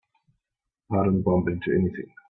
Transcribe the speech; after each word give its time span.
And 0.89 1.05
don't 1.05 1.21
bump 1.23 1.47
into 1.49 1.71
anything. 1.75 2.11